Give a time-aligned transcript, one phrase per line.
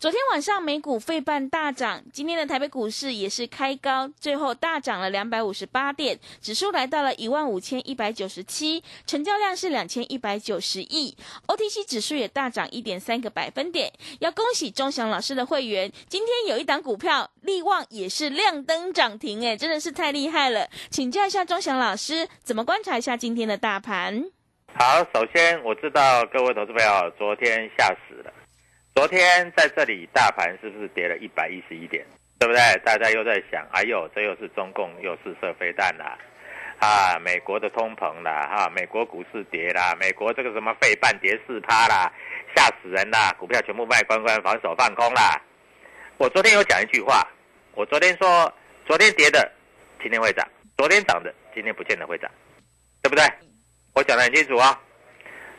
[0.00, 11.16] 昨天晚上美股费半大涨，今天的台北股市也是开高，最后大涨了两百五十八点，指数来到了一万五千一百九十七，成交量是两千一百九十亿
[11.48, 13.92] ，OTC 指数也大涨一点三个百分点。
[14.20, 20.68] 要恭喜钟祥老师的会员，今天有一档股票力旺也是亮灯涨停，哎，真的是太厉害了。
[20.90, 24.30] 请教一下钟祥老师，怎么观察一下今天的大盘？
[24.78, 28.32] 好，首先我知道各位投资朋友昨天吓死了。
[28.98, 32.04] 昨天在这里，大盘是不是跌了一百一十一点？
[32.36, 32.60] 对不对？
[32.84, 36.18] 大家又在想，哎呦，这又是中共又是射飞弹啦，
[36.80, 42.12] 啊，美国的通膨啦，哈，美国股市跌啦，美国这个什么费半跌四趴啦，
[42.56, 45.40] 吓死人啦，股票全部卖光光，防守放空啦。
[46.16, 47.24] 我昨天有讲一句话，
[47.76, 48.52] 我昨天说，
[48.84, 49.48] 昨天跌的
[50.02, 50.44] 今天会涨，
[50.76, 52.28] 昨天涨的今天不见得会涨，
[53.00, 53.24] 对不对？
[53.94, 54.76] 我讲的很清楚啊。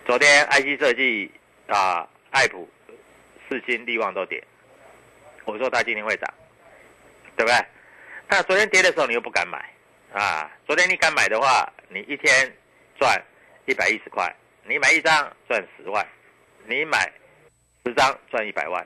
[0.05, 1.31] 昨天 IC 设计
[1.67, 2.67] 啊，爱普。
[3.49, 4.43] 四金利旺都跌，
[5.45, 6.33] 我说它今天会涨，
[7.35, 7.65] 对不对？
[8.27, 9.57] 那昨天跌的时候你又不敢买
[10.13, 10.49] 啊？
[10.67, 12.55] 昨天你敢买的话，你一天
[12.99, 13.19] 赚
[13.65, 14.31] 一百一十块，
[14.63, 16.05] 你买一张赚十万，
[16.65, 17.11] 你买
[17.83, 18.85] 十张赚一百万。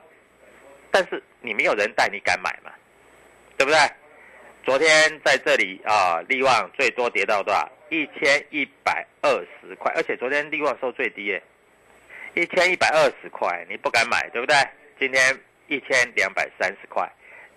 [0.90, 2.72] 但是你没有人带，你敢买吗？
[3.58, 3.78] 对不对？
[4.64, 4.88] 昨天
[5.22, 7.70] 在这里啊，利旺最多跌到多少？
[7.90, 9.30] 一千一百二
[9.60, 11.42] 十块，而且昨天利旺收最低耶。
[12.34, 14.56] 一千一百二十块，你不敢买，对不对？
[14.98, 15.22] 今天
[15.68, 17.08] 一千两百三十块，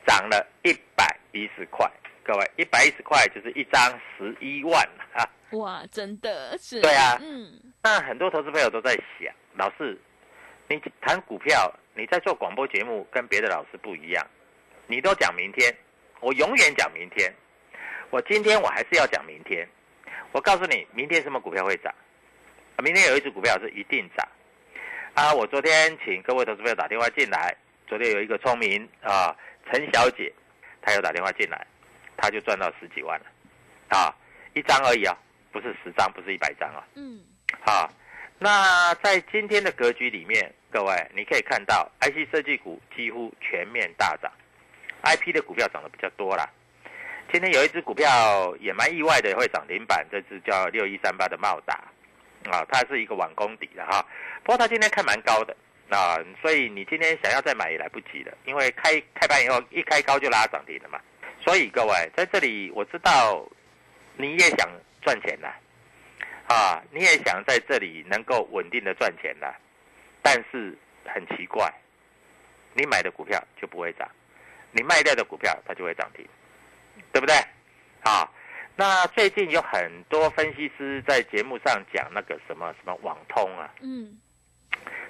[0.06, 1.90] 涨了一百一十块。
[2.24, 5.28] 各位，一百一十块就是一张十一万啊！
[5.52, 6.82] 哇，真的是。
[6.82, 7.60] 对啊，嗯。
[7.82, 9.98] 那很多投资朋友都在想，老师，
[10.68, 14.28] 你谈股票，你在做广播节目，跟别的老师不一样，
[14.86, 15.74] 你都讲明天，
[16.20, 17.34] 我永远讲明天。
[18.10, 19.68] 我今天我还是要讲明天。
[20.34, 21.92] 我告诉你，明天什么股票会涨？
[22.84, 24.28] 明天有一只股票是一定涨。
[25.18, 27.52] 啊，我昨天请各位投资朋友打电话进来，
[27.88, 29.36] 昨天有一个聪明啊，
[29.66, 30.32] 陈小姐，
[30.80, 31.66] 她有打电话进来，
[32.16, 33.26] 她就赚到十几万了，
[33.90, 34.14] 啊，
[34.54, 35.18] 一张而已啊，
[35.52, 36.86] 不是十张，不是一百张啊。
[36.94, 37.20] 嗯。
[37.66, 37.90] 啊，
[38.38, 44.32] 那在今天的格局里面，各位你可以看到，IC 设计股几乎全面大涨
[45.02, 46.48] ，IP 的股票涨得比较多啦。
[47.34, 51.86] 今天有一只股票也蛮意外的，会涨停板，这只叫六一三八的茂达。
[52.50, 54.06] 啊，它是一个网工底的哈，
[54.44, 55.56] 不过它今天开蛮高的
[55.90, 61.00] 啊，所以你今天想要再买也来不及了，因为开开盘以后一开高就拉涨停了嘛。
[61.44, 63.48] 所以各位在这里，我知道
[64.16, 64.70] 你也想
[65.02, 65.48] 赚钱呐，
[66.54, 69.54] 啊，你也想在这里能够稳定的赚钱呐，
[70.22, 71.72] 但是很奇怪，
[72.74, 74.10] 你买的股票就不会涨，
[74.72, 76.28] 你卖掉的股票它就会涨停，
[77.12, 77.36] 对不对？
[78.02, 78.30] 啊。
[78.80, 84.16] 那最近有很多分析师在节目上讲那个什么什么网通啊，嗯，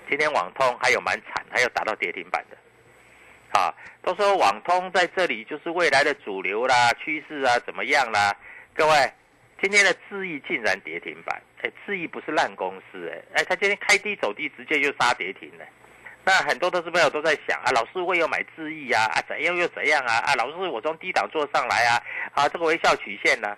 [0.10, 8.34] 今天网通还有蛮惨，还有打到跌停板的，啊，都说网通在这里就是未来的主流啦、趋势啊，怎么样啦？
[8.74, 9.14] 各位，
[9.62, 15.66] 今天的智易竟然跌停板，哎，智易不是烂公司，哎，哎，他今天开低走低，直接就杀跌停了。
[16.28, 22.04] 那很多投资朋友都在想啊，老师我有买智毅啊，啊怎样又怎样啊，啊老师我从低档做上来啊，
[22.34, 23.58] 啊这个微笑曲线呢？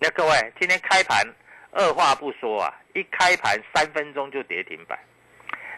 [0.00, 1.24] 那各位今天开盘
[1.70, 4.98] 二话不说啊，一开盘三分钟就跌停板。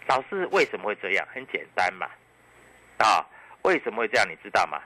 [0.07, 1.29] 老师为什么会这样？
[1.31, 2.09] 很简单嘛，
[2.97, 3.21] 啊，
[3.61, 4.27] 为什么会这样？
[4.27, 4.81] 你知道吗？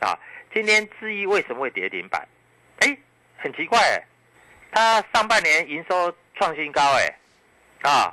[0.00, 0.18] 啊，
[0.52, 2.26] 今天智毅为什么会跌停板？
[2.80, 2.98] 哎，
[3.36, 4.02] 很奇怪哎。
[4.72, 7.14] 它上半年营收创新高，哎，
[7.88, 8.12] 啊，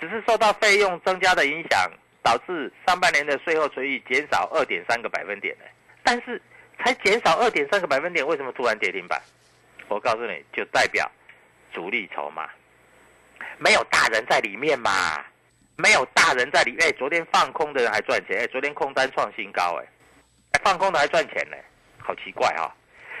[0.00, 1.88] 只是受到费用增加的影响，
[2.26, 5.64] 导致上半年的税后存益减少二点三个百分点呢。
[6.02, 6.42] 但是
[6.76, 9.22] 才减少二点三个百分点，为什么突然跌停板？
[9.86, 11.08] 我告诉你就代表
[11.72, 12.50] 主力筹码
[13.58, 15.24] 没有大人在里面嘛，
[15.76, 16.92] 没有大人在里面。
[16.98, 19.86] 昨天放空的人还赚钱，昨天空单创新高，哎，
[20.64, 21.56] 放空的还赚钱呢，
[21.98, 22.74] 好奇怪啊。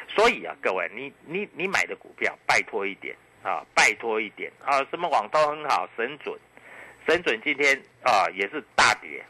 [0.08, 3.14] 所以啊，各位，你你你买的股票，拜托一点
[3.44, 4.84] 啊，拜托一点啊！
[4.90, 6.36] 什么网通很好，神准，
[7.06, 9.24] 神准今天啊也是大跌，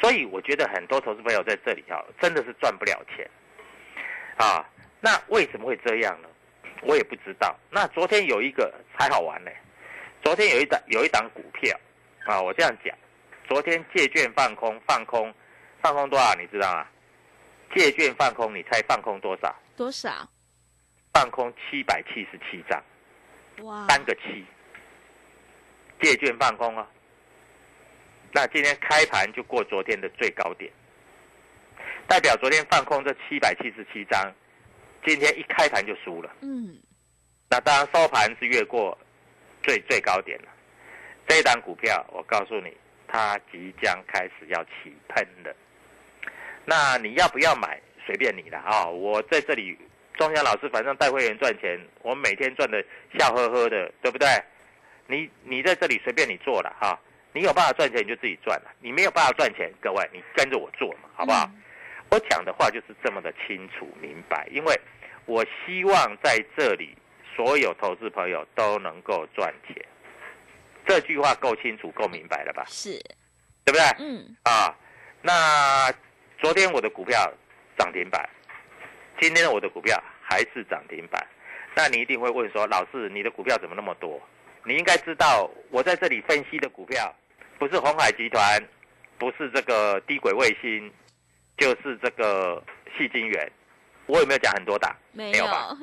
[0.00, 3.28] 所以我觉得很多投资朋友在这里啊，真的是赚不了钱
[4.36, 4.64] 啊。
[5.00, 6.28] 那为什么会这样呢？
[6.82, 7.58] 我也不知道。
[7.70, 9.50] 那昨天有一个才好玩呢，
[10.22, 11.76] 昨天有一档有一档股票
[12.26, 12.96] 啊，我这样讲，
[13.48, 15.32] 昨天借券放空，放空，
[15.80, 16.34] 放空多少？
[16.34, 16.86] 你知道吗？
[17.74, 19.54] 借券放空，你猜放空多少？
[19.76, 20.28] 多少？
[21.12, 22.82] 放空七百七十七张，
[23.64, 24.44] 哇，三个七，
[26.02, 26.86] 借券放空啊。
[28.32, 30.70] 那今天开盘就过昨天的最高点，
[32.06, 34.30] 代表昨天放空这七百七十七张，
[35.06, 36.30] 今天一开盘就输了。
[36.40, 36.76] 嗯，
[37.48, 38.98] 那当然收盘是越过
[39.62, 40.48] 最最高点了。
[41.28, 42.76] 这一档股票，我告诉你，
[43.06, 45.54] 它即将开始要起喷了。
[46.64, 47.80] 那你要不要买？
[48.04, 48.84] 随便你了啊！
[48.84, 49.78] 我在这里，
[50.14, 52.84] 庄家老师反正带会员赚钱，我每天赚的
[53.16, 54.26] 笑呵呵的，对不对？
[55.06, 56.98] 你你在这里随便你做了哈，
[57.32, 61.50] 你有办法赚钱你就自己赚了，你没有办法赚钱，各位你跟着我做嘛，好不好？
[62.10, 64.80] 我讲的话就是这么的清楚明白，因为
[65.26, 66.96] 我希望在这里
[67.34, 69.76] 所有投资朋友都能够赚钱，
[70.86, 72.64] 这句话够清楚够明白了吧？
[72.68, 72.98] 是，
[73.64, 73.80] 对不对？
[73.98, 74.36] 嗯。
[74.44, 74.74] 啊，
[75.20, 75.92] 那。
[76.42, 77.32] 昨天我的股票
[77.78, 78.28] 涨停板，
[79.20, 81.24] 今天我的股票还是涨停板。
[81.76, 84.20] 那你一定会问说，老师，你的股票怎么那么多？
[84.64, 87.12] 你应该知道，我在这里分析的股票，
[87.58, 88.62] 不是红海集团，
[89.18, 90.92] 不是这个低轨卫星，
[91.56, 92.62] 就是这个
[92.96, 93.52] 细晶圆。
[94.06, 94.94] 我有没有讲很多档？
[95.12, 95.76] 没有吧？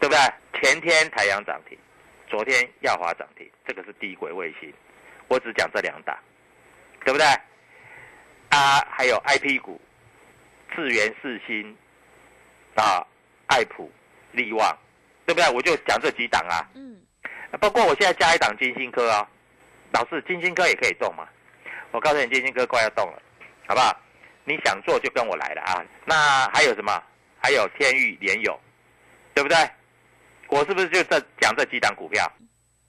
[0.00, 0.18] 对不对？
[0.60, 1.76] 前天台阳涨停，
[2.28, 4.72] 昨天耀华涨停，这个是低轨卫星。
[5.28, 6.16] 我只讲这两档，
[7.04, 7.26] 对不对？
[8.50, 9.80] 啊，还有 I P 股，
[10.74, 11.76] 智源四星，
[12.74, 13.06] 啊，
[13.46, 13.90] 爱普、
[14.32, 14.76] 利旺，
[15.26, 15.50] 对不对？
[15.50, 16.68] 我就讲这几档啊。
[16.74, 17.00] 嗯。
[17.58, 19.28] 包括我现在加一档金星科啊，
[19.92, 21.28] 老师，金星科也可以动嘛？
[21.90, 23.22] 我告诉你，金星科快要动了，
[23.66, 23.94] 好不好？
[24.44, 25.84] 你想做就跟我来了啊。
[26.04, 27.02] 那还有什么？
[27.38, 28.58] 还有天域联友，
[29.34, 29.56] 对不对？
[30.48, 32.30] 我是不是就这讲这几档股票？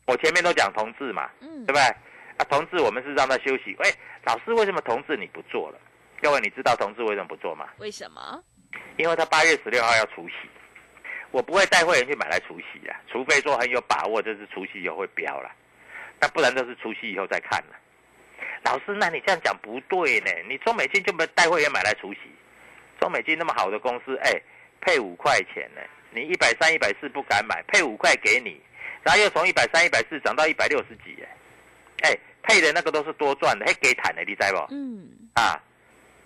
[0.06, 1.82] 我前面都讲同志嘛，嗯，对不对？
[1.82, 3.76] 啊，同志，我们是让他休息。
[3.80, 3.94] 喂，
[4.26, 5.80] 老师，为什么同志你不做了？
[6.22, 7.68] 各位，你知道同志为什么不做吗？
[7.78, 8.44] 为什么？
[8.98, 10.36] 因为他八月十六号要除息，
[11.34, 15.52] 我不会带会员去买来除夕啊，除非说很有把握，这是除夕以后会飙了，
[16.22, 17.76] 那不然都是除夕以后再看了。
[18.64, 20.32] 老师，那你这样讲不对呢？
[20.48, 22.20] 你中美金就没带会员买来除夕，
[23.00, 24.32] 中美金那么好的公司，哎，
[24.80, 25.82] 配五块钱呢，
[26.12, 28.62] 你一百三、一百四不敢买，配五块给你，
[29.02, 31.28] 然后又从一百三、一百四涨到一百六十几，哎。
[32.04, 34.58] 哎，配的那个都是多赚的，还给坦的，你知不？
[34.72, 35.58] 嗯，啊，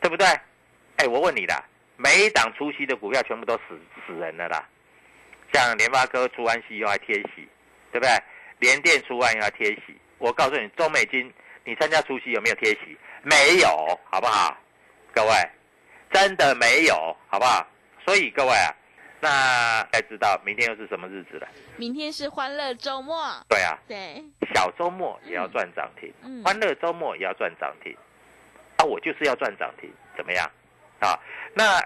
[0.01, 0.25] 对不对？
[0.96, 1.63] 哎，我问你啦，
[1.98, 4.67] 每一档除夕的股票全部都死死人了啦。
[5.54, 7.48] 像联发科出完息又还贴息，
[7.92, 8.10] 对不对？
[8.60, 9.98] 联电出完又要贴息。
[10.18, 11.32] 我告诉你，中美金，
[11.63, 12.98] 你参加除息有没有贴息？
[13.24, 14.58] 没有，好不好？
[15.13, 15.32] 各位，
[16.12, 17.66] 真的没有，好不好？
[18.06, 18.74] 所以各位啊。
[19.20, 21.48] 那该知道明天又是什么日子了？
[21.75, 23.34] 明天是欢乐周末。
[23.50, 24.24] 对啊，对，
[24.54, 26.13] 小周末也要赚涨停，
[26.44, 27.98] 欢乐周末也要赚涨停。
[28.77, 30.46] 啊，我就是要赚涨停，怎么样？
[31.00, 31.18] 啊，
[31.56, 31.84] 那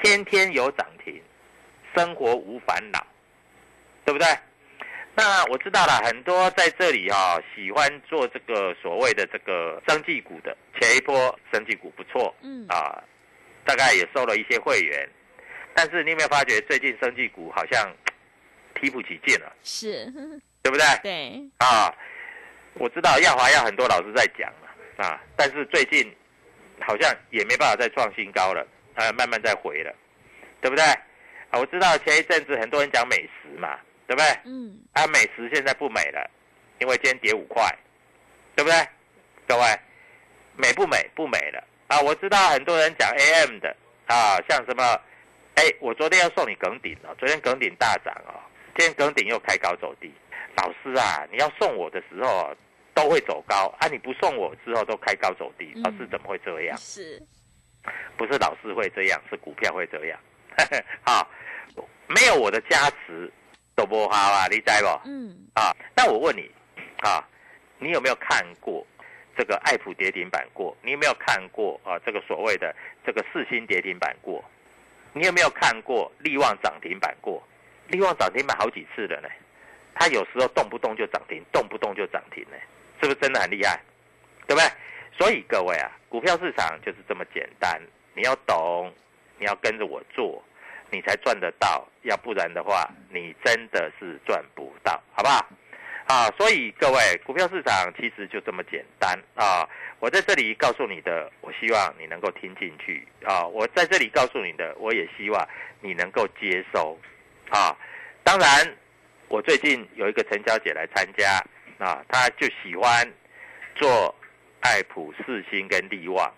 [0.00, 1.20] 天天有涨停，
[1.98, 3.04] 生活无烦恼，
[4.04, 4.26] 对不对？
[5.16, 13.02] 那我知道了，很多在这里哈喜欢做这个所谓的这个生技股的，前一波生技股不错，嗯啊，
[13.64, 15.08] 大概也收了一些会员。
[15.74, 17.92] 但是你有没有发觉，最近生技股好像
[18.80, 19.52] 提不起劲了？
[19.64, 20.06] 是，
[20.62, 20.84] 对不对？
[21.02, 21.50] 对。
[21.58, 21.92] 啊，
[22.74, 26.14] 我知道耀华要很多老师在讲了啊，但是最近
[26.80, 28.64] 好像也没办法再创新高了，
[28.94, 29.92] 啊，慢慢在回了，
[30.60, 30.84] 对不对？
[31.50, 34.28] 啊，我知道前一阵子很多人讲美食嘛，对不对？
[34.44, 36.30] 嗯，啊，美食现在不美了，
[36.78, 37.62] 因为今天跌五块，
[38.54, 38.76] 对不对？
[39.46, 39.62] 各位，
[40.56, 41.08] 美不美？
[41.14, 42.00] 不美了啊！
[42.02, 43.74] 我知道很多人讲 AM 的
[44.06, 44.82] 啊，像什么，
[45.54, 48.36] 哎，我昨天要送你耿鼎哦，昨天耿鼎大涨哦，
[48.76, 50.12] 今天耿鼎又开高走低。
[50.56, 52.54] 老师啊，你要送我的时候
[52.92, 56.76] 都会走高啊，你不送我之后都开高走低，嗯老师怎么会这样？
[56.76, 57.22] 是，
[58.18, 60.20] 不是老师会这样，是股票会这样。
[61.04, 61.28] 好，
[62.08, 63.30] 没有我的加持
[63.74, 65.00] 都不好啊，你知不？
[65.04, 66.50] 嗯，啊，那我问你，
[67.02, 67.22] 啊，
[67.78, 68.86] 你有没有看过
[69.36, 70.76] 这个爱普跌停板过？
[70.82, 72.74] 你有没有看过啊这个所谓的
[73.06, 74.44] 这个四星跌停板过？
[75.12, 77.42] 你有没有看过力旺涨停板过？
[77.88, 79.28] 力旺涨停板好几次了呢，
[79.94, 82.56] 它有时候动不动就涨停，动不动就涨停呢，
[83.00, 83.80] 是不是真的很厉害？
[84.46, 84.70] 对不对？
[85.16, 87.80] 所以各位啊，股票市场就是这么简单，
[88.14, 88.92] 你要懂，
[89.38, 90.42] 你要跟着我做，
[90.90, 95.46] 你才赚得到，要不然的话，你真的是赚不到，好不好？
[96.06, 99.68] 啊，所以各位，股票市场其实就这么简单啊！
[100.00, 103.46] 我在这里告诉你的，我希望你能够听进去啊！
[103.46, 105.46] 我在这里告诉你的，我也希望
[105.82, 106.98] 你能够接收
[107.50, 107.76] 啊！
[108.24, 108.74] 当然，
[109.28, 111.44] 我最近有一个陈小姐来参加
[111.78, 113.06] 啊，她就喜欢
[113.74, 114.14] 做
[114.60, 116.32] 爱普、四星跟利旺，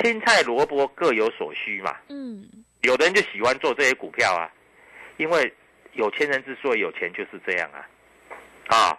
[0.00, 1.96] 青菜萝卜各有所需嘛。
[2.08, 2.48] 嗯，
[2.82, 4.50] 有的人就喜欢做这些股票啊，
[5.16, 5.52] 因为
[5.92, 7.86] 有钱人之所以有钱就是这样啊，
[8.68, 8.98] 啊，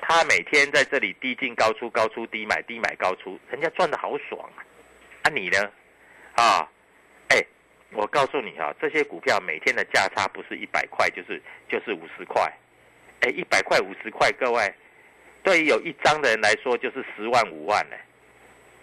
[0.00, 4.62] 他每天在这里低进高出，高出低买，低买高出，人家赚的好爽啊，
[5.22, 5.58] 啊你呢？
[6.34, 6.68] 啊，
[7.28, 7.42] 哎，
[7.92, 12.52] 我告诉你啊，这些股票每天的价差不是一百块，就是就是五十块，
[13.20, 14.74] 哎，一百块五十块，各位，
[15.42, 17.96] 对于有一张的人来说就是十万五万呢，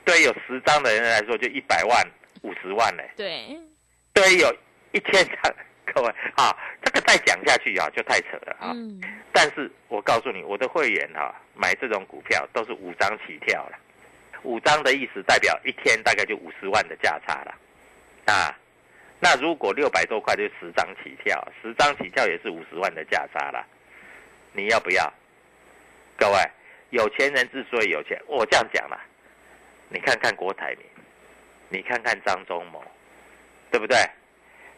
[0.05, 2.05] 对于有十张的人来说就一百万
[2.41, 3.03] 五十万呢。
[3.15, 3.57] 对，
[4.13, 4.53] 对，有
[4.91, 5.55] 一千张，
[5.93, 8.71] 各位啊，这个再讲下去啊，就太扯了啊。
[8.73, 13.77] 嗯，但是我告诉你，我的会员哈、买这种股票都是五张起跳了，
[14.43, 17.55] 五张的意思代表一天大概就五十万的价差了，
[18.25, 18.57] 啊，
[19.19, 23.65] 那如果六百多块就十张起跳，十张起跳也是五十万的价差了，
[24.51, 25.11] 你要不要？
[26.17, 26.37] 各位，
[26.91, 28.99] 有钱人之所以有钱，我这样讲啦，
[29.93, 30.79] 你看看郭台铭，
[31.69, 32.83] 你看看张忠谋，
[33.69, 33.95] 对不对？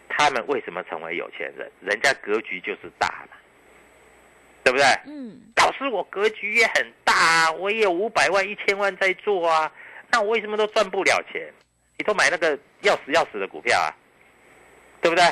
[0.10, 1.72] 他们为什么成为有钱人？
[1.80, 3.38] 人家格局就是大嘛，
[4.62, 4.86] 对不对？
[5.08, 9.72] 嗯，老师，我格局也很大啊，我也有五百万、一千万在做啊，
[10.12, 11.50] 那我为什么都赚不了钱？
[11.98, 13.88] 你都买那个要死要死的股票啊，
[15.02, 15.24] 对不对？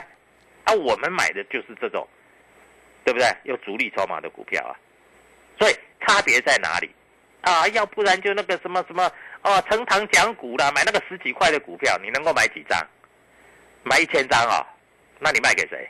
[0.63, 2.07] 啊，我们买的就是这种，
[3.03, 3.27] 对不对？
[3.43, 4.79] 有主力筹码的股票啊，
[5.59, 6.89] 所以差别在哪里？
[7.41, 9.11] 啊，要不然就那个什么什么
[9.43, 12.79] 哦，成堂讲股啦，买那个十几块的股票，你能够买几张？
[13.83, 14.65] 买一千张啊、
[15.19, 15.89] 那你卖给谁？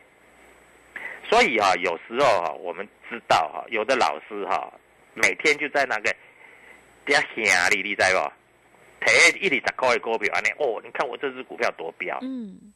[1.30, 4.74] 所以哈、有时候哈、我们知道哈、有的老师哈、
[5.14, 6.12] 每天就在那个
[7.06, 8.32] 底下吓你，你知不？
[9.06, 12.18] 提一二十块的股票，安尼哦，你看我这只股票多彪！
[12.22, 12.74] 嗯，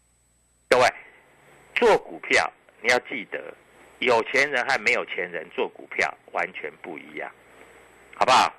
[0.69, 0.85] 各位，
[1.73, 3.53] 做股票你要记得，
[3.99, 7.31] 有钱人和没有钱人做股票完全不一样，
[8.15, 8.53] 好不好？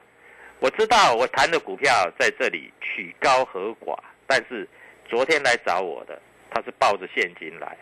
[0.60, 3.96] 我知道我谈的股票在这里取高和寡，
[4.26, 4.68] 但是
[5.08, 7.76] 昨天来找我的，他是抱着现金来。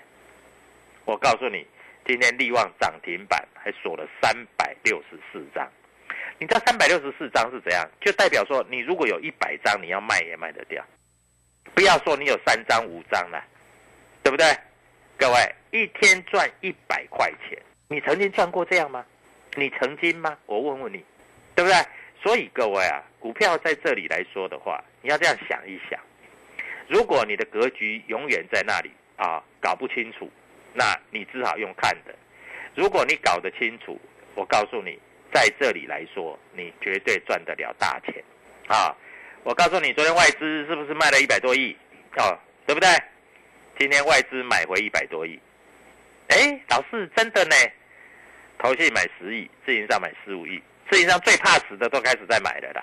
[1.05, 1.67] 我告诉你，
[2.05, 5.67] 今天利旺涨停板还锁了三百六十四张。
[6.39, 7.89] 你知道三百六十四张是怎样？
[8.01, 10.85] 就代表说，你如果有一百张，你要卖也卖得掉。
[11.75, 13.43] 不要说你有三张、五张了，
[14.23, 14.47] 对不对？
[15.17, 19.03] 各位，一天赚一百块钱，你曾经赚过这样吗？
[19.55, 20.37] 你曾经吗？
[20.45, 21.03] 我问问你，
[21.55, 21.79] 对不对？
[22.23, 25.99] 所以各位啊，股票在这里来说的话，你要这样想一想：
[26.89, 30.31] 如果你的格局永远在那里啊，搞不清楚，
[30.73, 32.13] 那你只好用看的；
[32.75, 34.01] 如果你搞得清楚，
[34.35, 34.99] 我告诉你，
[35.33, 38.15] 在这里来说，你绝对赚得了大钱
[38.69, 38.95] 啊！
[39.45, 41.77] 我告诉你，昨天外资是不是卖了一百多亿？
[42.17, 42.89] 哦，对不对？
[43.79, 45.39] 今天外资买回一百多亿，
[46.29, 47.55] 哎，老师真的呢？
[48.59, 52.83] 投信买十亿，自营商买十五亿，自营商最怕死的都开始在买了的。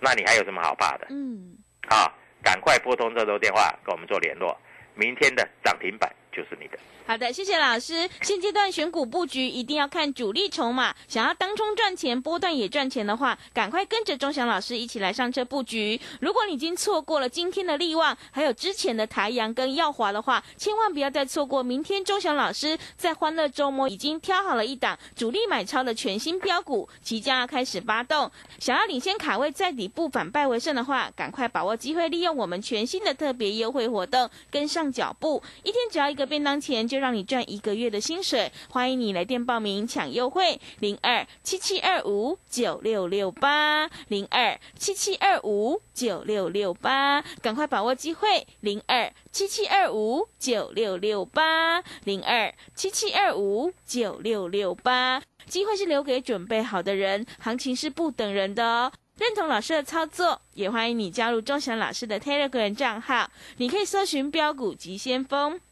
[0.00, 1.06] 那你还有什么好怕的？
[1.10, 1.56] 嗯，
[1.88, 2.12] 啊，
[2.42, 4.58] 赶快拨通这头电话跟我们做联络，
[4.94, 6.78] 明天的涨停板就是你的。
[7.04, 8.08] 好的，谢谢老师。
[8.22, 16.00] 现阶段选股布局一定要看主力筹码，想要当冲赚钱、波段也赚钱的话，赶快跟着钟祥老师一起来上车布局。
[16.20, 28.30] 如果你已经错过了今天的利旺，还有之前的台阳跟耀华的话，千万不要再错过明天钟祥老师在欢乐周末已经挑好了一档主力买超的全新标股，即将要开始发动。
[28.60, 35.42] 想要领先卡位在底部反败为胜的话，赶快把握机会，利用我们全新的特别优惠活动，跟上脚步。
[35.64, 38.50] 一天只要一个个便当钱就让你赚一个月的薪水。
[38.70, 55.20] 欢迎你来电报名抢优惠，零二七七二五九六六八零二七七二五九六六八，赶快把握机会，零二七七二五九六六八零二七七二五九六六八。
[55.46, 58.92] 机会是留给准备好的人，行情是不等人的哦。
[59.18, 63.28] 认同老师的操作，也欢迎你加入钟祥老师的 Telegram 账号。
[63.56, 65.60] 你可以搜寻“标股急先锋”、“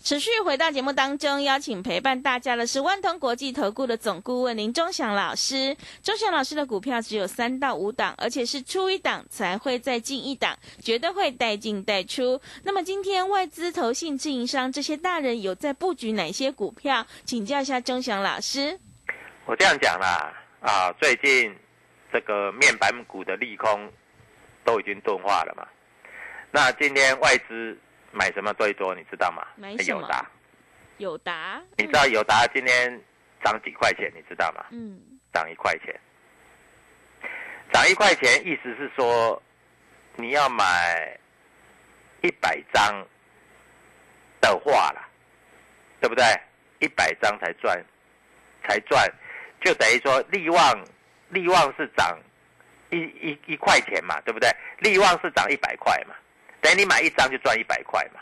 [0.00, 5.76] 持续回到节目当中，邀请陪伴大家的是万通国际投顾的总顾问林忠祥老师。
[6.02, 12.40] 忠祥老师的股票只有三到五档，而且是出一档才会再进一档，绝对会带进带出。
[12.62, 17.04] 那么今天外资、投信、自营商这些大人有在布局哪些股票？
[17.24, 18.78] 请教一下忠祥老师。
[19.44, 21.54] 我这样讲啦，啊，最近
[22.12, 23.90] 这个面板股的利空
[24.64, 25.66] 都已经钝化了嘛。
[26.52, 27.76] 那今天外资。
[28.12, 28.94] 买什么最多？
[28.94, 29.46] 你知道吗？
[29.56, 30.26] 买友达。
[30.98, 31.62] 友达。
[31.76, 33.00] 你知道友达今天
[33.44, 34.10] 涨几块钱？
[34.14, 34.64] 你知道吗？
[34.70, 35.00] 嗯。
[35.32, 35.94] 涨一块钱。
[37.72, 39.40] 涨一块钱，意思是说
[40.16, 41.18] 你要买
[42.22, 43.06] 一百张
[44.40, 45.06] 的话啦，
[46.00, 46.24] 对不对？
[46.80, 47.84] 一百张才赚，
[48.66, 49.06] 才赚，
[49.60, 50.84] 就等于说利旺，
[51.28, 52.18] 利旺是涨
[52.90, 54.48] 一一一块钱嘛，对不对？
[54.78, 56.14] 利旺是涨一百块嘛。
[56.68, 58.20] 等你买一张就赚一百块嘛，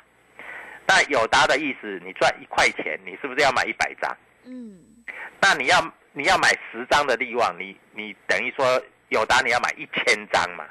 [0.86, 4.16] 那友达的意思，你赚一块钱，你是不是要买一百张？
[4.44, 4.78] 嗯，
[5.40, 10.64] 那你要你要买十张的利旺，你你等于说友达你要买一千张嘛，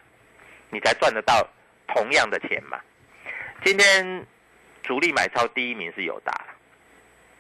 [0.70, 1.46] 你才赚得到
[1.90, 2.80] 同样的钱嘛。
[3.66, 4.26] 今天
[4.82, 6.34] 主力买超第一名是友达，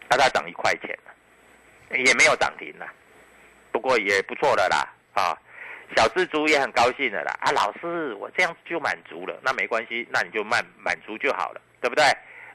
[0.09, 0.99] 那它涨一块钱
[1.91, 2.85] 也没有涨停了，
[3.71, 5.37] 不过也不错的啦啊。
[5.95, 12.03] 小资族也很高兴的啦啊，老师，我这样就满足了，那没关系，那你就满满足就好了，对不对？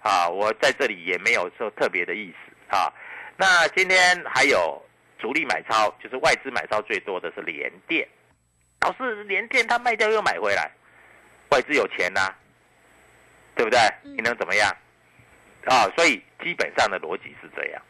[0.03, 2.93] 啊，我在这里也没有说特别的意思啊。
[3.39, 4.81] 那今天还有
[5.19, 8.07] 主力买超，就是外资买超最多的是联电，
[8.83, 10.71] 老师，联电他卖掉又买回来，
[11.51, 12.35] 外资有钱呐，
[13.55, 13.79] 对不对？
[14.03, 14.71] 你能怎么样？
[15.65, 17.83] 啊，所以基本上的逻辑是这样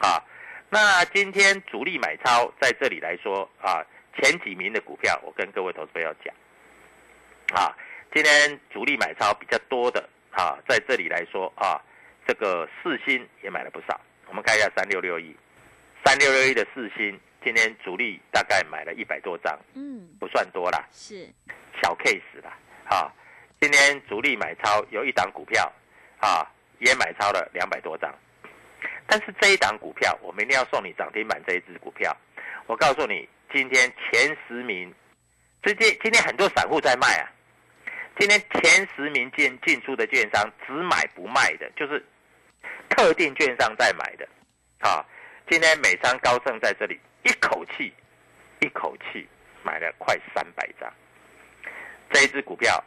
[0.00, 0.22] 啊。
[0.68, 3.82] 那今天主力买超在这里来说啊。
[4.16, 6.34] 前几名的股票，我跟各位投资朋友讲，
[7.54, 7.74] 啊，
[8.12, 11.80] 今天主力买超比较多的啊，在这里来说啊，
[12.26, 14.00] 这个四星也买了不少。
[14.26, 15.34] 我们看一下三六六一，
[16.04, 21.28] 三六六一的四星，今天主力大概买了一百多张，嗯，不算多啦，是
[21.80, 22.56] 小 case 啦，
[22.88, 23.12] 啊，
[23.60, 25.72] 今天主力买超有一档股票
[26.20, 26.46] 啊，
[26.78, 28.12] 也买超了两百多张，
[29.06, 32.14] 但是这一档股票，我明天要送你涨停板这一只股票，
[32.66, 33.28] 我告诉你。
[33.52, 34.94] 今天前十名，
[35.60, 37.26] 最近今天很多散户在卖啊。
[38.16, 42.04] 今天前十名进进出的券商只买不卖的，就是
[42.88, 44.28] 特定券商在买的。
[44.78, 45.04] 啊，
[45.50, 47.92] 今天美商高盛在这里一口气
[48.60, 49.26] 一口气
[49.64, 50.88] 买了快三百张。
[52.12, 52.82] 这一只股票，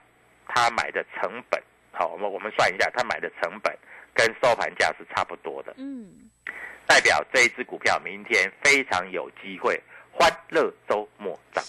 [0.47, 3.77] 他买的成本，好，我们我们算一下，他买的成本
[4.13, 5.73] 跟收盘价是差不多的。
[5.77, 6.29] 嗯，
[6.87, 9.81] 代表这一只股票明天非常有机会。
[10.13, 11.63] 欢乐周末涨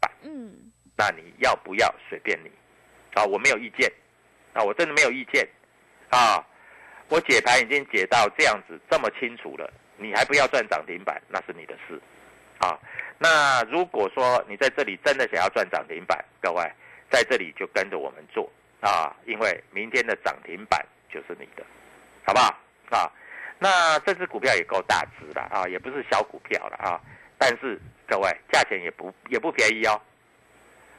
[0.00, 0.52] 板，嗯，
[0.96, 2.50] 那你要不要随便你？
[3.14, 3.90] 啊，我没有意见，
[4.52, 5.48] 啊，我真的没有意见，
[6.10, 6.44] 啊，
[7.08, 12.00] 我解盘已经解到这样子这么清楚了，你还不要赚涨停板，那是你的事，
[12.58, 12.76] 啊，
[13.18, 16.68] 那如果说你在这里真的想要赚涨停板，各位
[17.08, 21.64] 在这里就跟着我们做啊，因为明天的涨停板就是你的，
[22.26, 22.46] 好不好？
[22.90, 23.10] 啊，
[23.60, 27.00] 那这只股票也够大只了啊，也不是小股票了啊。
[27.46, 27.78] 但是
[28.08, 30.00] 各位，价钱也不也不便宜哦。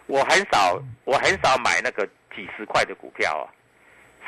[0.06, 2.06] 我很少，我很少买那个
[2.36, 3.50] 几十块的股票啊，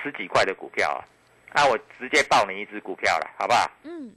[0.01, 1.06] 十几块的股票啊。
[1.53, 3.69] 那我直接报你一只股票了，好不好？
[3.84, 4.12] 嗯。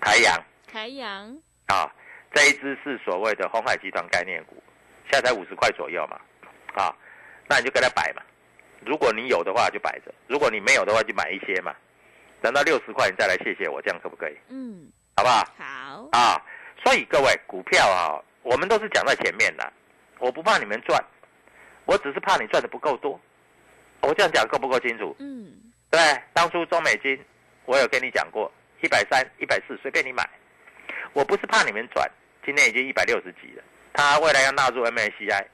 [0.00, 0.44] 台阳。
[0.66, 1.38] 台阳。
[1.66, 1.88] 啊，
[2.34, 4.60] 这一只是所谓的红海集团概念股，
[5.08, 6.20] 现在才五十块左右嘛。
[6.74, 6.92] 啊，
[7.46, 8.22] 那你就跟他摆嘛。
[8.84, 11.72] 如果你有的话就摆着，如果你没有的话就买一些嘛。
[12.40, 14.36] 等到六十块你再来谢谢我，这样可不可以？
[14.48, 15.46] 嗯，好不好？
[15.56, 16.42] 好，啊，
[16.84, 19.72] 所以各位股票啊，我们都是讲在前面的，
[20.18, 21.02] 我不怕你们赚，
[21.84, 23.18] 我只是怕你赚的不够多。
[24.00, 25.14] 我这样讲够不够清楚？
[25.20, 25.52] 嗯，
[25.88, 26.00] 对，
[26.32, 27.18] 当初中美金
[27.66, 28.50] 我有跟你讲过，
[28.82, 30.28] 一百三、一百四随便你买，
[31.12, 32.10] 我不是怕你们赚，
[32.44, 35.46] 今天已经一百六十几了，它未来要纳入 MSCI，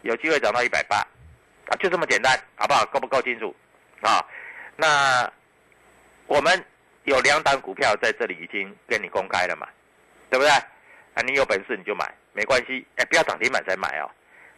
[0.00, 0.96] 有机会涨到一百八，
[1.66, 2.86] 啊，就这么简单，好不好？
[2.86, 3.54] 够不够清楚？
[4.00, 4.24] 啊，
[4.76, 5.30] 那
[6.26, 6.64] 我们
[7.04, 9.68] 有两档股票在这里已经跟你公开了嘛，
[10.30, 10.48] 对不对？
[10.50, 14.08] 啊，你有本事你就买，没关系，哎，不要涨停板才买哦，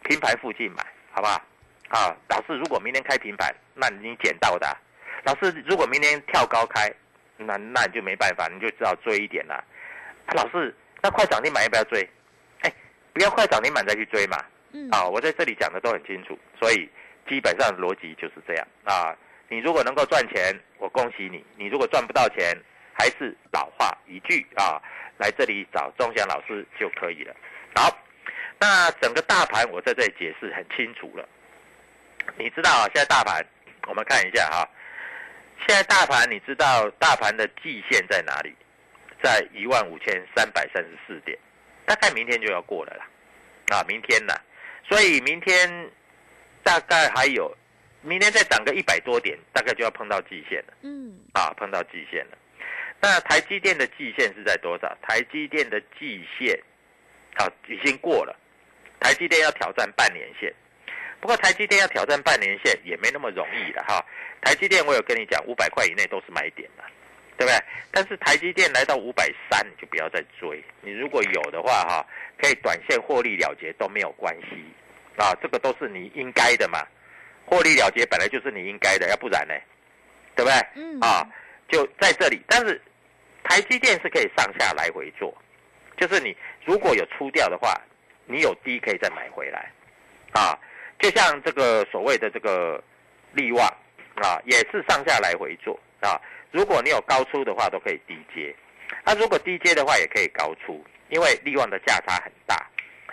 [0.03, 1.41] 平盘附近买，好不好？
[1.89, 4.73] 啊，老师，如果明天开平盘，那你捡到的啊、
[5.25, 6.91] 老师，如果明天跳高开，
[7.37, 9.55] 那那你就没办法，你就只好追一点啦、
[10.27, 10.33] 啊。
[10.35, 12.07] 老师，那快涨停板要不要追？
[12.61, 12.73] 哎，
[13.13, 14.37] 不要快涨停板再去追嘛。
[14.71, 16.89] 嗯，啊，我在这里讲的都很清楚，所以
[17.27, 19.15] 基本上逻辑就是这样啊。
[19.49, 22.57] 你如果能够赚钱，我恭喜你；你如果赚不到钱，
[22.93, 24.81] 还是老话一句啊，
[25.17, 27.35] 来这里找钟祥老师就可以了。
[27.75, 27.97] 好，
[28.59, 31.27] 那整个大盘我在这里解释很清楚了。
[32.37, 33.45] 你知道啊，现在大盘
[33.87, 34.67] 我们看一下哈，
[35.67, 38.55] 现在大盘你知道大盘的季线在哪里？
[39.21, 41.37] 在一万五千三百三十四点，
[41.85, 43.07] 大概明天就要过了啦。
[43.77, 44.33] 啊，明天呢？
[44.85, 45.89] 所以明天
[46.61, 47.49] 大概还有，
[48.01, 50.73] 明天再涨个一百多点，大概就要碰到季线了。
[50.81, 52.37] 嗯，啊，碰到季线了。
[53.03, 54.97] 那台积电的季线是在多少？
[55.01, 56.57] 台积电的季线
[57.35, 58.33] 啊已经过了，
[59.01, 60.53] 台积电要挑战半年线。
[61.19, 64.01] 不过台积电要挑战半年线也没那么容易的哈。
[64.41, 66.83] 台积电我有跟你讲，五百块以内都是买点的，
[67.37, 67.61] 对不对？
[67.91, 70.63] 但是台积电来到五百三，你就不要再追。
[70.79, 72.05] 你如果有的话哈，
[72.41, 74.63] 可以短线获利了结都没有关系
[75.17, 76.79] 啊，这个都是你应该的嘛。
[77.45, 79.53] 获利了结本来就是你应该的，要不然呢，
[80.37, 80.67] 对不对？
[80.75, 81.27] 嗯啊，
[81.67, 82.41] 就在这里。
[82.47, 82.81] 但是
[83.43, 85.33] 台积电是可以上下来回做，
[85.97, 87.79] 就是你如果有出掉的话，
[88.25, 89.71] 你有低可以再买回来，
[90.31, 90.57] 啊，
[90.99, 92.81] 就像这个所谓的这个
[93.33, 93.67] 利旺
[94.15, 96.19] 啊，也是上下来回做啊。
[96.51, 98.53] 如果你有高出的话，都可以低接；
[99.03, 102.55] 那、如果低接的话，也可以高出，因为利旺的价差很大，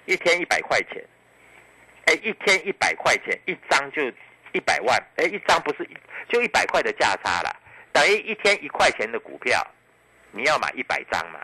[0.04, 1.02] 一天一百块钱，
[2.04, 4.02] 哎，一天一百块钱，一张就
[4.52, 5.88] 一百万，哎，一张不是
[6.28, 7.50] 就一百块的价差啦，
[7.92, 9.66] 等于一天一块钱的股票，
[10.32, 11.40] 你要买一百张嘛？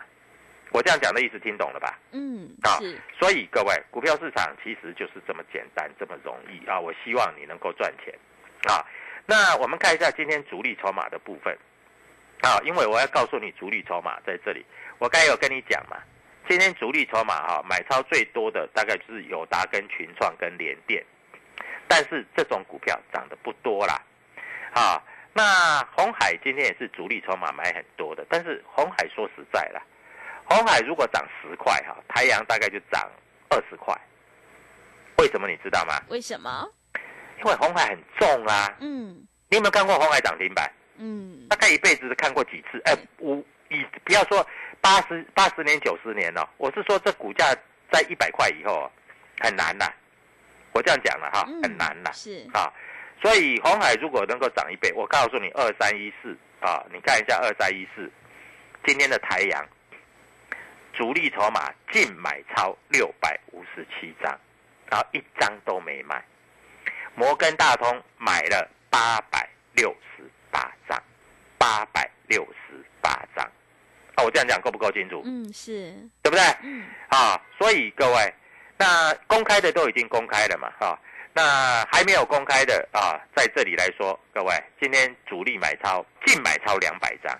[0.72, 1.99] 我这样讲的意思听懂了吧？
[2.12, 2.77] 嗯，啊，
[3.18, 6.79] 所以各位，股票市场其实就是这么简单，这么容易啊！
[6.79, 8.12] 我希望你能够赚钱
[8.68, 8.85] 啊。
[9.25, 11.57] 那我们看一下今天主力筹码的部分
[12.42, 14.66] 啊，因为我要告诉你主力筹码在这里。
[14.99, 15.96] 我刚有跟你讲嘛，
[16.49, 21.03] 今天主力筹码哈、买超最多的大概就是友达、跟群创、跟联电，
[21.88, 24.03] 但是这种股票涨得不多啦。
[24.75, 25.03] 啊，
[25.37, 29.83] 那红海今天也是主力筹码买很多的，但是红海说实在啦，
[30.46, 33.07] 红海如果涨十块哈，太阳大概就涨
[33.51, 33.94] 二十块。
[35.18, 36.01] 为什么你知道吗？
[36.09, 36.66] 为什么？
[37.38, 38.75] 因为红海很重啊。
[38.81, 40.72] 嗯你有没有看过红海涨停板？
[40.96, 42.81] 嗯大概一辈子看过几次？
[42.87, 43.37] 哎，我
[43.68, 44.44] 以不要说
[44.81, 47.55] 八十八十年、九十年哦，我是说这股价
[47.92, 48.90] 在一百块以后哦
[49.40, 49.85] 很难呐。
[50.72, 52.11] 我这样讲了哈，嗯，很难呐。
[52.12, 52.72] 是，啊，
[53.20, 58.11] 所以红海如果能够涨一倍，我告诉你二三一四啊，你看一下二三一四，
[58.85, 59.66] 今天的台阳
[60.92, 64.38] 主力筹码净买超六百五十七张，
[64.90, 66.22] 然后一张都没卖。
[67.14, 71.02] 摩根大通买了八百六十八张，
[71.57, 73.44] 八百六十八张。
[74.14, 75.22] 啊，我这样讲够不够清楚？
[75.24, 76.42] 嗯是，对不对？
[76.62, 78.35] 嗯啊，所以各位，
[78.79, 80.98] 那公开的都已经公开了嘛，哈、
[81.37, 87.38] 那还没有公开的啊，在这里来说，各位，今天主力买超净买超两百张，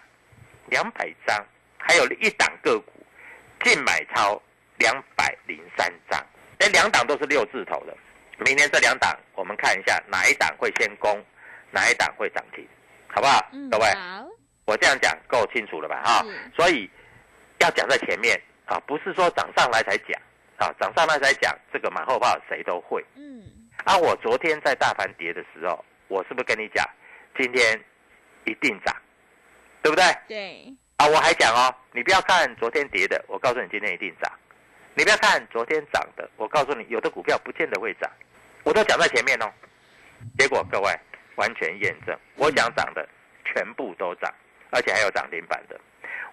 [0.67, 1.43] 两百张，
[1.79, 2.93] 还有一档个股
[3.65, 4.39] 净买超
[4.77, 6.23] 两百零三张，
[6.59, 7.97] 哎，两档都是六字头的。
[8.45, 11.25] 明天这两档，我们看一下哪一档会先攻，
[11.71, 12.69] 哪一档会涨停，
[13.09, 13.49] 好不好？
[13.53, 13.87] 嗯，各位，
[14.67, 16.03] 我这样讲够清楚了吧？
[16.05, 16.91] 哈、是所以
[17.61, 20.21] 要讲在前面啊，不是说涨上来才讲
[20.59, 23.43] 啊，涨上来才讲，这个马后炮谁都会嗯
[23.87, 23.97] 啊。
[23.97, 26.85] 我昨天在大盘跌的时候，我是不是跟你讲，
[27.39, 27.81] 今天
[28.45, 28.95] 一定涨，
[29.83, 30.05] 对不对？
[30.29, 34.31] 对，啊，我还讲哦，你不要看昨天跌的，我告诉你今天一定涨；
[34.95, 38.11] 你不要看昨天涨的，我告诉你有的股票不见得会涨，
[38.65, 39.51] 我都讲在前面哦。
[40.39, 40.91] 结果各位
[41.37, 43.09] 完全验证，我讲涨的
[43.45, 44.33] 全部都涨，
[44.71, 45.77] 而且还有涨停板的；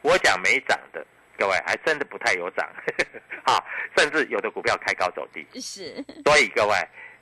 [0.01, 1.05] 我讲没涨的，
[1.37, 2.67] 各位还真的不太有涨，
[3.45, 3.63] 好，
[3.97, 5.45] 甚至有的股票开高走低。
[5.59, 5.93] 是，
[6.25, 6.75] 所以各位，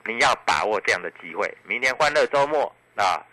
[0.06, 1.52] 你要把握这样的机会。
[1.64, 2.64] 明天欢乐周末
[2.96, 3.24] 啊，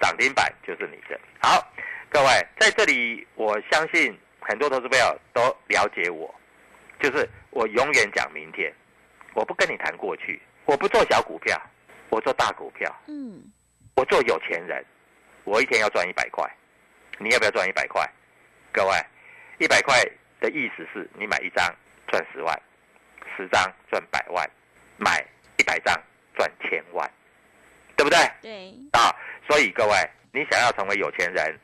[0.00, 1.18] 涨停板就是你的。
[1.40, 1.66] 好，
[2.08, 2.26] 各位
[2.58, 6.32] 在这里，我相信很多投资朋友都了解我，
[7.00, 8.72] 就是我永远讲明天，
[9.34, 11.60] 我不跟你谈过去，我不做小股票，
[12.10, 13.42] 我做大股票，嗯，
[13.96, 14.84] 我做有钱人，
[15.44, 16.48] 我一天要赚一百块，
[17.18, 18.08] 你要不要赚一百块？
[18.72, 18.94] 各位，
[19.58, 20.00] 一百块
[20.40, 21.74] 的意思是你买一张
[22.06, 22.62] 赚十万，
[23.36, 24.48] 十张赚百万，
[24.96, 25.24] 买
[25.58, 25.94] 一百张
[26.36, 27.10] 赚千万，
[27.96, 28.18] 对不对？
[28.42, 29.14] 对，啊，
[29.48, 31.58] 所以各位，你想要成为有钱人，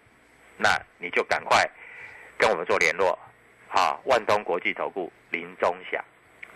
[0.57, 1.69] 那你就赶快
[2.39, 3.19] 跟我们做联络。
[3.69, 6.03] 啊，万通国际投顾林中祥，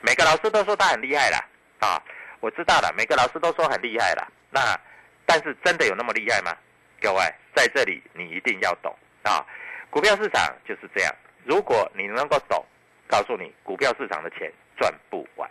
[0.00, 1.44] 每个老师都说他很厉害啦。
[1.80, 2.02] 啊，
[2.40, 4.26] 我知道了，每个老师都说很厉害了。
[4.48, 4.78] 那
[5.26, 6.56] 但是真的有那么厉害吗？
[7.00, 7.20] 各位
[7.54, 9.44] 在这里你一定要懂啊，
[9.90, 11.14] 股票市场就是这样。
[11.44, 12.64] 如果你能够懂，
[13.08, 15.50] 告诉你股票市场的钱赚不完。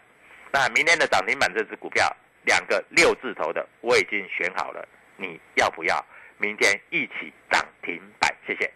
[0.52, 2.10] 那明天的涨停板这只股票，
[2.44, 6.06] 两个六字头的我已经选好了，你要不要？
[6.38, 8.72] 明天一起涨停板，谢谢。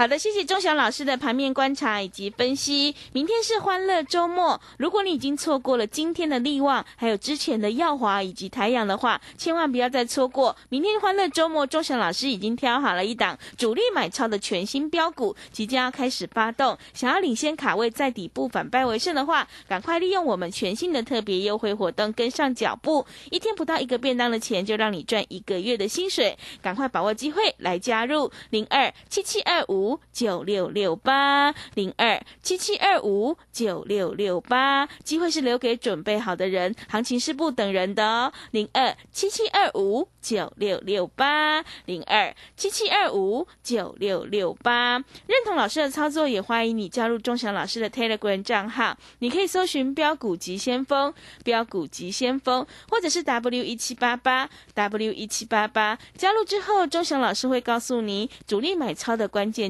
[0.00, 2.96] 好的，谢谢钟祥老师的盘面观察以及分析。
[3.12, 10.56] 明天是欢乐周末，如果你已经错过了今天的利旺，还有之前的耀华以及台阳的话，千万不要再错过。
[10.70, 16.78] 明天欢乐周末，钟祥老师已经挑好了一档主力买超的全新标股，即将要开始发动。
[16.94, 23.04] 想要领先卡位，在底部反败为胜的话，赶快利用我们全新的特别优惠活动，跟上脚步。
[23.30, 26.38] 一天不到一个便当的钱，就让你赚一个月的薪水。
[26.62, 29.89] 赶快把握机会来加入零二七七二五。
[30.12, 38.32] 九六六八零二七七二五九六六八，机会是留给准备好的人，行情是不等人的哦。
[38.50, 59.69] 零二七七二五九六六八零二七七二五九六六八，认同老师的操作，也欢迎你加入钟祥老师的 Telegram 账号，你可以搜寻标股急先锋、标股急先锋，或者是 W 一七八八 W 一七八八，加入之后，钟祥老师会告诉你主力买超的关键。